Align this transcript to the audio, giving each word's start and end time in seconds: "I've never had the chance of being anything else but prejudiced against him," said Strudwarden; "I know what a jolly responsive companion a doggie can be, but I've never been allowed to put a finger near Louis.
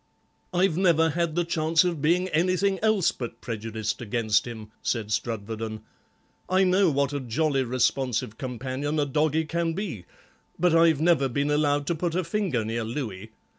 "I've 0.51 0.77
never 0.77 1.11
had 1.11 1.35
the 1.35 1.43
chance 1.45 1.83
of 1.83 2.01
being 2.01 2.27
anything 2.29 2.79
else 2.81 3.11
but 3.11 3.39
prejudiced 3.39 4.01
against 4.01 4.47
him," 4.47 4.71
said 4.81 5.11
Strudwarden; 5.11 5.81
"I 6.49 6.63
know 6.63 6.89
what 6.89 7.13
a 7.13 7.19
jolly 7.19 7.63
responsive 7.63 8.35
companion 8.39 8.99
a 8.99 9.05
doggie 9.05 9.45
can 9.45 9.73
be, 9.73 10.05
but 10.57 10.73
I've 10.73 11.01
never 11.01 11.29
been 11.29 11.51
allowed 11.51 11.85
to 11.85 11.93
put 11.93 12.15
a 12.15 12.23
finger 12.23 12.65
near 12.65 12.83
Louis. 12.83 13.29